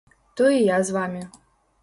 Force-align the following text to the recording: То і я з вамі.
То 0.39 0.49
і 0.53 0.63
я 0.69 0.81
з 0.89 0.97
вамі. 0.97 1.23